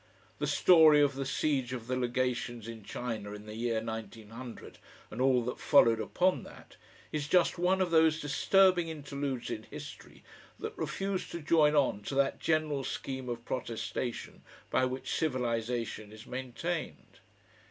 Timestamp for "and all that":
5.11-5.59